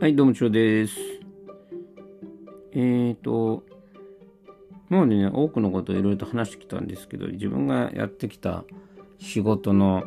[0.00, 0.94] はい、どうも、ちょうです。
[2.70, 3.64] えーと、
[4.88, 8.62] 今までね、多くのことをいろいろと話してきたんですけど、自分がやってきた
[9.18, 10.04] 仕事の、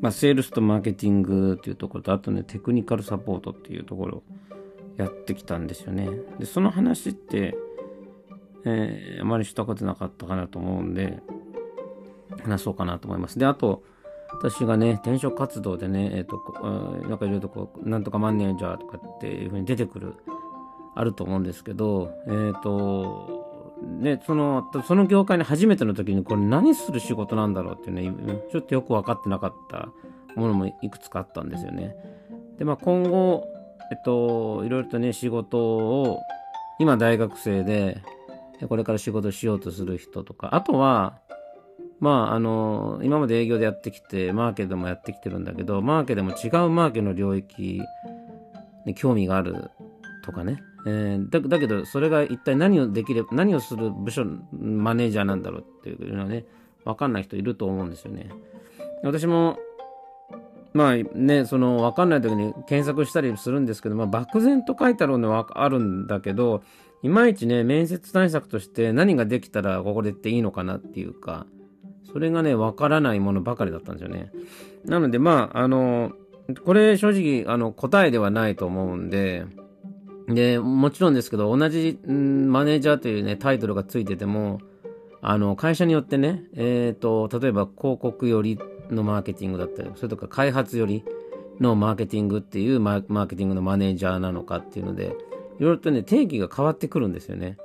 [0.00, 4.22] まあ、セールスとマーケティングっていうところと、あとね、テクニカルサポートっていうところを
[4.96, 6.10] やってきたんですよね。
[6.40, 7.56] で、その話って、
[8.64, 11.22] えーあまりしたことなかったかなと思うんで、
[12.42, 13.38] 話そうかなと思います。
[13.38, 13.84] で、あと、
[14.38, 16.36] 私がね、転職活動でね、えっ、と、
[17.08, 20.14] なんかいろいろとこう、なんとかマネージャーとかっていうふうに出てくる、
[20.94, 23.46] あると思うんですけど、えっ、と、
[23.82, 29.88] ね、その、その業界に初めての時にこれ何する仕事なんだろうっていうね、ちょっとよく分かってなかった
[30.34, 31.94] ものもいくつかあったんですよね。
[32.58, 33.46] で、まあ今後、
[33.90, 36.20] えっと、いろいろとね、仕事を、
[36.78, 38.02] 今大学生、で
[38.68, 41.18] これから仕事しようとする人とか、あとは、
[41.98, 47.80] まあ、あの、今まで営業でやってきて、マーケでもやってきてるんだけど、マーケでも違うマーケの領域
[48.84, 49.70] に興味がある
[50.24, 50.62] とかね。
[50.86, 56.44] えーだだけど、それが一体何をできれば、何をする部署、マネージャーなんだろうっていうのはね、
[56.84, 58.30] わかんない人いると思うんですよね。
[59.02, 59.58] 私も、
[60.74, 66.62] まあね、その分かんない時に検索したりするんですけど、まあ、漠然と書いてあるのはあるんだけど、
[67.02, 71.46] いまいちね、面接対策として何ができたらここで言っていいのかなっていうか、
[72.12, 74.30] それがね、わからないものばかりだったんですよね。
[74.84, 76.12] なので、まあ、あの、
[76.64, 79.46] これ正直、あの、答えではないと思うんで、
[80.28, 84.60] で、もちろんですけど、同じ、マネージャーというね、タイトルがついてても、
[85.22, 88.58] あの、会社によってね、えっ、と、例えば広告より
[88.90, 91.04] のマーケティングだったり、それとか開発より
[91.60, 95.16] のマーケティングっていうマーケティングのマネージャーなのかっていうので、
[95.58, 97.56] いろいろとね、定義が変わってくるんですよね。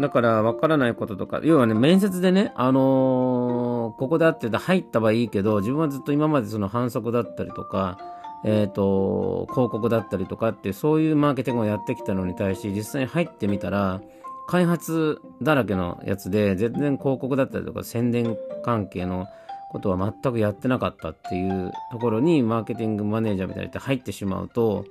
[0.00, 7.98] だから、わからないこととか、要はね、面接でね、あのーここであってて入ったはいいけど、自分はずっと今までその反則だったりとか、
[8.44, 14.00] えっ、と、広告だったりとかって、そういうマーケティングをやってきたのに対し、実際に入ってみたら、
[14.48, 19.26] 開発だらけのやつで、全然広告だったりとか、宣伝関係の
[19.70, 24.84] ことは全くやってなかったっていうところに、マーケティングマネージャーみたいにって入ってしまうと、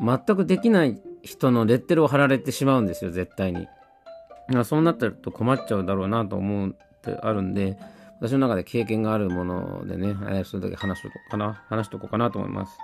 [0.00, 3.68] 全くできない人のレッテルを貼られてしまうんですよ、絶対に。
[4.48, 7.78] まあそうなってると困っちゃうだろうなと思うってあるんで、
[8.20, 12.76] 私の中で経験があるものでね、えーそれだけ話しとこうかな、話しとこうかなと思います。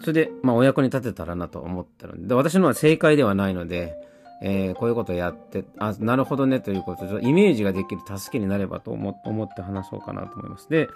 [0.00, 3.94] それで、まあ、お役に立てたらなと思ってるんで、で私のは正解ではないので、
[4.42, 10.68] えーこういうことやって、あ、なるほどねということで、イメージができる助けになればと思思って話そうかなと思います。
[10.68, 10.88] で、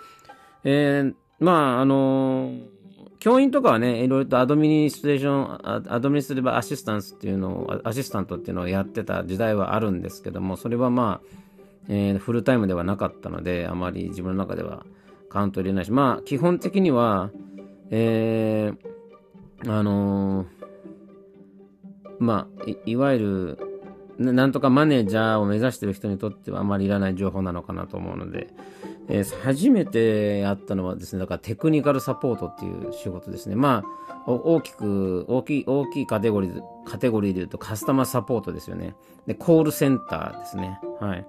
[0.64, 2.81] えーまあ、あのー
[3.18, 11.26] 教員とかはね、いろいろと administration、administrative assistance っていうのを、 assistant っていうのをやってた時代はあるんですけども、それはまあ、
[11.88, 14.84] えーフルタイムではなかったので、あまり自分の中では
[15.28, 17.30] カウント入れないし、まあ、基本的には、
[17.90, 20.62] えーあのー
[22.18, 23.58] まあい、いわゆる、
[24.18, 28.48] なんとかマネージャーを目指してる人にとってはあまりいらない情報なのかなと思うので、
[29.08, 33.56] えー初めてやったのはですね、だからテクニカルサポートっていう仕事ですね。
[33.56, 33.82] ま
[34.26, 38.94] あ、大きく、大きい、大きいカテゴリーで、カテゴリーで言うとカスタマーサポートですよね。
[39.26, 40.78] で、コールセンターですね。
[41.00, 41.26] はい。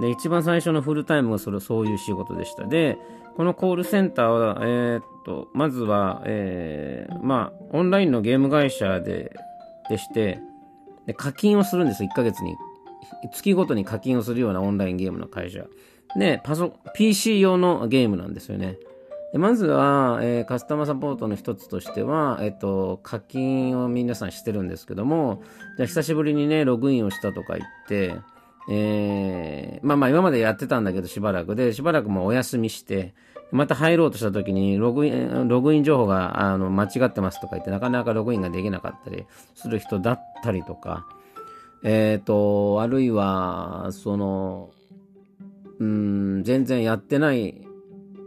[0.00, 2.64] で、一番最初のフルタイムがそれ、そういう仕事でした。
[2.64, 2.98] で、
[3.36, 9.36] このコールセンターは、えーっと、まずは、えーまあ、オンラインのゲーム会社で、
[9.88, 10.40] でして、
[11.06, 12.56] で、課金をするんです、1ヶ月に。
[13.32, 15.64] 月ごとに課金をするようなオンラインゲームの会社。
[16.16, 18.78] で、パソ、PC 用のゲームなんですよね。
[19.32, 25.42] でまずは、えーカスタマーサポートの一つとしては、えっと、課金を皆さんしてるんですけども、
[25.76, 28.14] じゃあ久しぶりにね、ログインをしたとか言って、
[28.70, 33.14] えーまあまあ今までやってたんだけどしばらくで、しばらくもうお休みして、
[33.50, 41.06] また入ろうとした時にログイン、ログイン情報があの間違ってますとか言ってなかなかログインができなかったりする人だったりとか、
[41.82, 44.70] えっ、と、あるいは、その、
[45.80, 47.66] うん、全然やってない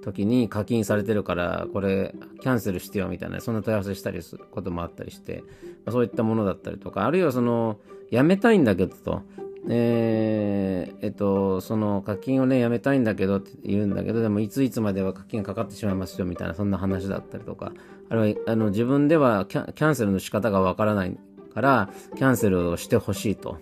[0.03, 5.43] 時に課金されてるから、これキャンセルしてよみたいな、そんな問い合わせしたりすることもあったりして、
[5.85, 7.77] まそういったものだったりとか、あるいはその、
[8.09, 9.21] やめたいんだけどと、
[9.69, 17.73] えーえっと、その課金をね、やめたいんだけどって言うんだけど、でもいついつまでは課金がかかってしまいますよみたいな、そんな話だったりとか、
[18.09, 21.17] あるいはあの自分ではキャンキャンセルの仕方がわからない
[21.53, 23.57] から、キャンセルをしてほしいと。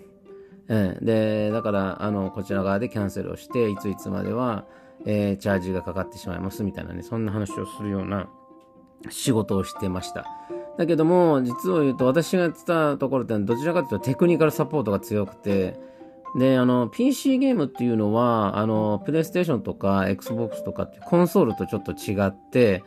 [0.70, 4.66] ええで、だから、あの、こちら側でキャンセルをして、いついつまでは、
[5.06, 8.28] えーチャージがかかってしまいますみたいなね、そんな話をするような
[9.10, 10.26] 仕事をしてました。
[10.78, 15.80] だけども、実を言うと、私がやってたところってどちらかというとテクニカルサポートが強くて、
[16.38, 22.84] で、あの、PC ゲームっていうのは、あの、プレイステーションとか Xbox とかってコンソールとちょっと違って、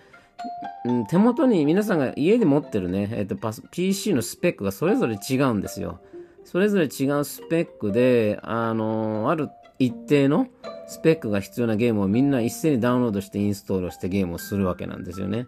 [1.08, 6.00] 手元に皆さんが家で持ってるね、えっ、ー、と、PC のスペックがそれぞれ違うんですよ。
[6.50, 10.46] それぞれ違うスペックで、あのー、ある一定の
[10.86, 15.46] スペックが必要なゲームをみんな一斉にダウンロードしてインストールしてゲームをするわけなんですよね。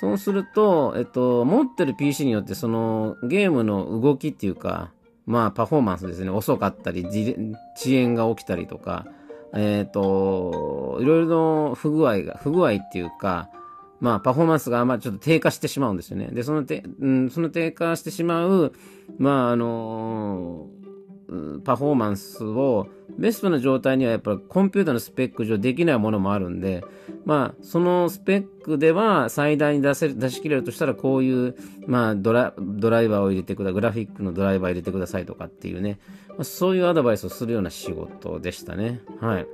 [0.00, 4.92] そうすると、えっと、持ってる PC によってそのゲームの動きっていうか、
[5.26, 9.08] まあパフォーマンスですね、遅かったり、遅延が起きたりとか、
[9.54, 13.50] えっ、と、いろいろの不具合が、不具合っていうか、
[14.00, 16.28] まあ、パフォーマンスがまあちょっと低下してしまうんですよね。
[16.32, 18.72] で、そのて、うん、その低下してしまう、
[19.18, 20.68] まあ、あの
[21.64, 26.82] パフォーマンスをベストな状態にはやっぱりコンピューターのスペック上できないものもあるんで、
[27.26, 31.54] まあ、そのスペックでは最大に出せ出し切れるとしたらこういう、
[31.86, 35.98] まあドラ、ドライバーを入れてください、グラフィックのドライバー入れてくださいとかっていうね、
[36.28, 39.02] まあ、そういうアドバイスをするような仕事でしたね。
[39.20, 39.46] はい。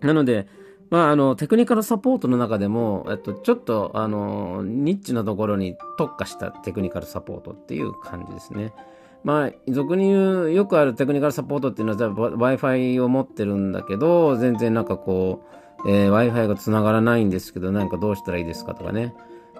[0.00, 0.48] なので、
[0.90, 8.74] まあ、あの、テクニカルサポートの中でも、えっと、ちょっと、あの、ニッチなところに特化したテクニカルサポートっていう感じですね。
[9.22, 15.44] まあ、俗に言う、よくあるテクニカルサポートっていうのは、Wi-Fi を持ってるんだけど、全然なんかこ
[15.84, 19.14] う、えー、Wi-Fi が繋がらないんですけど、なんかどうしたらいいですかとかね。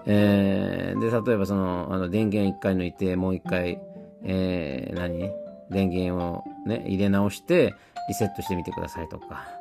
[0.05, 3.79] えー、で、例えばその、あの、電源一回抜いて、もう一回、
[4.23, 5.31] えー、何？
[5.69, 7.73] 電源をね、入れ直して、
[8.09, 9.60] リセットしてみてくださいとか。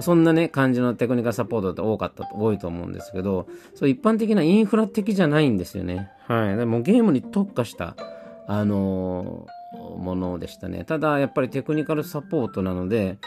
[0.00, 6.10] そんなね、感じのテクニカルサポートって多かったと、多いと思うんですけど、そう一般的なインフラ的じゃないんですよね。
[6.26, 6.56] はい。
[6.56, 7.96] でもゲームに特化した、
[8.46, 10.84] あのー、ものでしたね。
[10.84, 13.18] ただ、やっぱりテクニカルサポートなので、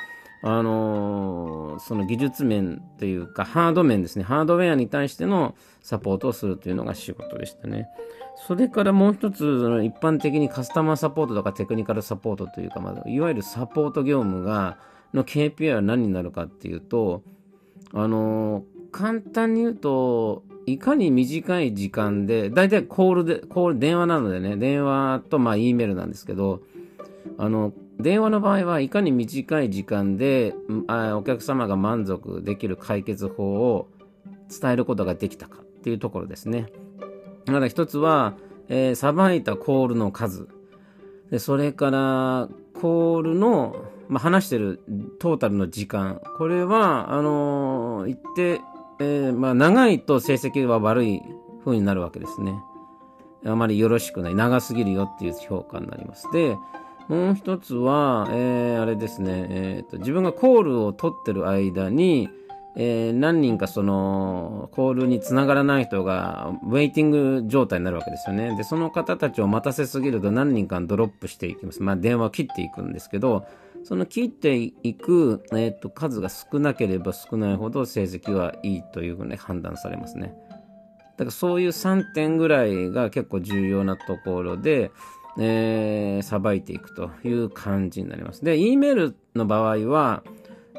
[0.44, 4.24] あのー、その技術面というか、ハード面ですね。
[4.24, 7.90] ハードウェアに対してのサポートをするというのが仕事でしたね。
[8.48, 9.44] それからもう一つ、
[9.84, 14.78] 一般的にカスタマーサポートとかテクニカルサポートというか、まあ、いわゆるサポート業務が、
[15.14, 17.24] の KPI は何になるかっていうと、
[17.94, 26.62] あの、簡単に言うと、いかに短い時間で、だいたいコールで、コール、電話なのでね、電話とまあ E メールなんですけど、
[27.38, 30.56] あの、電話の場合はいかに短い時間で
[30.88, 33.90] あお客様が満足できる解決法を
[34.50, 36.68] 伝えることができたかっていうところですね。
[37.48, 38.36] まだ一つは、
[38.70, 40.48] えさばいたコールの数。
[41.30, 43.76] で、それから、コールの、
[44.12, 44.84] まあ、話してる
[45.20, 46.20] トータルの時間。
[46.38, 48.62] これは、あのー、言って、
[49.00, 51.22] えー、まあ、長いと成績は悪い
[51.64, 52.54] 風になるわけですね。
[53.46, 54.36] あまりよろしくない。
[54.36, 56.30] 長すぎるよっていう評価になります。
[56.34, 56.58] で、
[57.08, 62.30] もう一つは、えー、あれですね、えーと、自分がコールを取ってる間に、
[62.76, 68.58] えー、何人かその、コールにつながらない人が、ウェイティング状態になるわけですよね。
[68.58, 71.82] で、その方たちを待たせすぎると何人かドロップしていきます。
[71.82, 73.46] まあ、電話を切っていくんですけど、
[73.84, 80.34] その切っていく、えーと、数が少なければ少ないほど成績はいいというふうに判断されますね。
[81.18, 84.92] だからそういう3点ぐらいが結構重要なところで、
[85.40, 88.44] えー、さばいていくという感じになります。
[88.44, 90.24] で、E メールの場合は、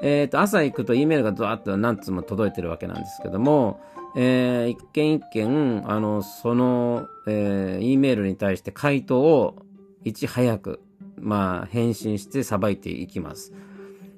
[0.02, 3.80] えっ、ー、と、朝行くと E メールがドワッと何通も届いてるわけなんですけども、
[4.16, 9.56] えー、一件一件、あの、その、えー、E メールに対して回答を
[10.04, 10.80] いち早く、
[11.22, 13.52] まあ、返信してさばいていきます。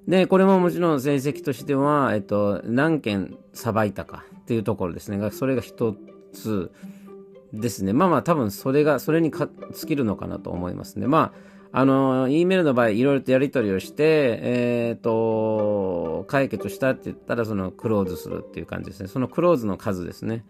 [0.09, 5.19] で、これももちろん成績としては、えっと、何件さばいたかっていうところですね。
[5.19, 5.97] がそれが一
[6.33, 6.71] つ。
[7.61, 7.93] ですね。
[7.93, 11.07] まあまあ多分それが、それにか尽きるのかなと思いますね。
[11.07, 11.33] ま
[11.73, 19.09] あ、あの、E メールの場合、いろいろとやり取りをして、えっ、ー、と、解決したって言ったら、そのクローズするっていう感じですね。
[19.09, 20.45] そのクローズの数ですね。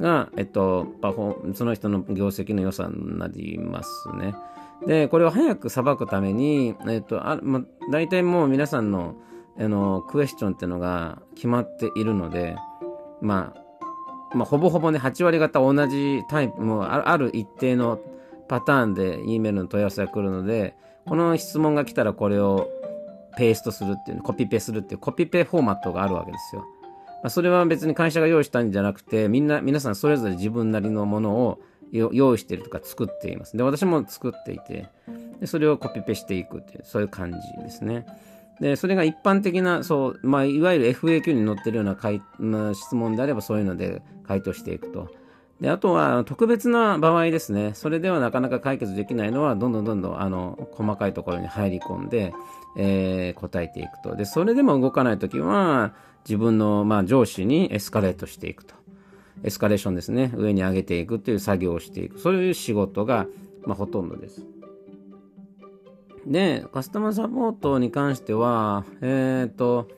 [0.00, 4.34] が、えっと、パフォその人の業績の良さになりますね。
[4.86, 9.14] で、これを早く裁くために、えっと、あまあ、大体もう皆さんの、
[9.58, 12.56] あの、クエスチョンっていうのが決まっているので、
[13.20, 18.00] まあ、まあ、ほぼほぼね、8割方同じタイプ、もうある一定の
[18.48, 20.74] パターンで E メールの問い合わせが来るので、
[21.06, 22.68] この質問が来たらこれを
[23.36, 26.62] ペーストするっていう、コピペするっていうコピペフォーマットがあるわけですよ。
[27.22, 31.58] まあ、それは別に会社が用意したんじゃなくて、みんな、皆さんそれぞれ自分なりのものを
[31.98, 33.56] 用意してるとか作っています。
[33.56, 34.88] で、私も作っていて、
[35.40, 38.06] でそれをコピペしていくっていう、そういう感じですね。
[38.60, 45.10] で、それが一般的な、そう、まあ、いわゆる FAQ に載ってるような回、まあ、質問であればそういうので回答していくと。
[45.60, 47.72] で、あとは特別な場合ですね。
[47.74, 52.32] それではなかなか解決できないのは、どんどんどんどん、あの、細かいところに入り込んで、
[52.76, 54.16] えー、答えていくと。
[54.16, 58.74] で、それでも動かないときは、自分の、まあ、上司にエスカレートしていくと。
[59.44, 60.32] エスカレーションですね。
[60.36, 62.18] 上に上げていくという作業をしていく。
[62.18, 63.26] そういう仕事が、
[63.64, 64.46] まあ、ほとんどです。
[66.26, 69.88] で、カスタマーサポートに関しては、えっ、ー、と、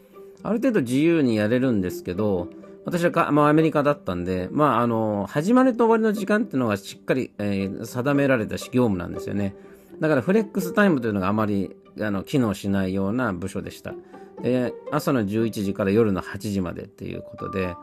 [0.42, 2.48] ある程度自由にやれるんですけど、
[2.84, 9.54] 私はか、まあ、アメリカだったんで、まあ、あの、始まりと終わりの時間っていうのがしっかり、えー、定められた業務なんですよね。
[10.00, 13.94] だからフレックスタイムというのがあまりあの機能しないような部署でした。
[14.42, 17.74] で朝の11時から夜の8時までっていうことで、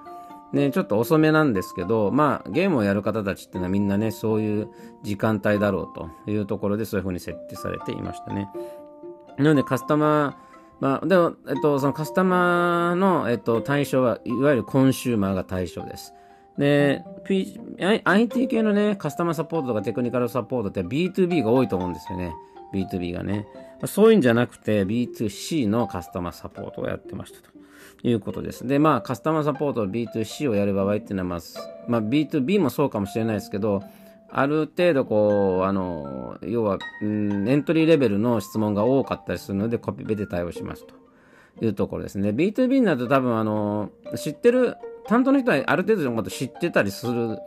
[0.53, 4.69] ね、ちょっと遅めなんですけど、まあ、ゲームをやる方たちっていうのはみんなね、そういう
[5.01, 8.50] 時間帯だろうというところでそういうふうに設定されていましたね。
[9.38, 16.13] なので、カスタマー、まあ、でも、えっと、そのカスタマーの、えっと、対象は、いわゆるコンシューマーが対象です。
[16.57, 17.60] で、P、
[18.03, 22.33] IT 系のね、カスタマーサポートとかテクニカルサポートって B2B が多いと思うんですよね。
[22.74, 23.48] B2B がね。
[23.86, 27.62] そういうんじゃなくて B2C のカスタマーサポートをやってましたと
[28.04, 28.68] いうことです。
[28.68, 31.40] で、まあ、カスタマーサポート B2C をやる場合っていうのは、まあ、
[31.88, 33.84] まあ、B2B もそうかもしれないですけど、
[34.36, 40.96] ある程度こう、あの、要は、うん、エントリーレベルの質問が多かったりするので、コピペで対応しますと
[41.63, 42.30] いうところですね。
[42.30, 44.75] B2B になると多分、あの、知ってる、
[45.08, 47.38] 担当の人はある程度のこと知ってたりする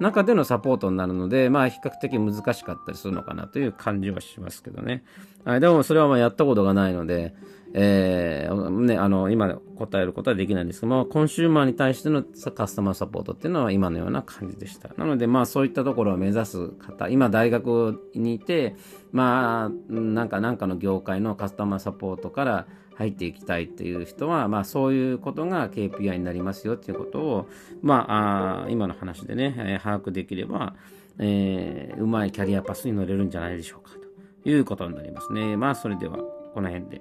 [0.00, 5.04] 中でのサポートになるので、まあ比較的難しかったりするのかなという感じはしますけどね。
[5.44, 7.34] はい、でもそれはまあやったことがないので、
[7.72, 14.90] えー、ね、あの、今答えることはできないんですけども、コンシューマーに対してのカスタマーサポートっていうのは今のような感じでした。
[14.96, 18.74] なので、まあそういったところを目指す方、今大学にいて、
[19.12, 22.66] まあ、なんかなんかの業界のカスタマーサポートから、
[23.00, 27.48] 入っていきたいっていう人は、まあ、そういうことが KPI になりますよっていうことを、
[27.80, 30.74] まあ、あ今の話でね、えー、把握できれば、
[31.18, 33.96] えー、うまいキャリアパスに乗れるんじゃないでしょうか
[34.42, 35.56] ということになりますね。
[35.56, 36.18] まあ、それでは、
[36.52, 37.00] この辺で。